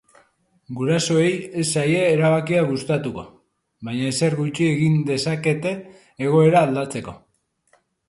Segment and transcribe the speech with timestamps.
[0.77, 3.27] Gurasoei ez zaie erabakia gustatuko,
[3.91, 5.79] baina ezer gutxi egin dezakete
[6.31, 7.19] egoera aldatzeko.